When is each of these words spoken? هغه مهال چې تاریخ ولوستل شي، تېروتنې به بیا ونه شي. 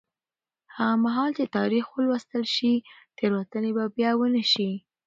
هغه 0.75 0.95
مهال 1.05 1.31
چې 1.37 1.51
تاریخ 1.57 1.85
ولوستل 1.91 2.43
شي، 2.55 2.73
تېروتنې 3.17 3.71
به 3.77 3.85
بیا 3.95 4.11
ونه 4.17 4.43
شي. 4.51 4.69